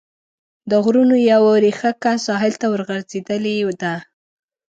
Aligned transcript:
د 0.69 0.71
غرونو 0.83 1.15
یوه 1.31 1.51
ريښکه 1.63 2.11
ساحل 2.25 2.53
ته 2.61 2.67
ورغځېدلې 2.73 3.55
ده. 3.81 3.95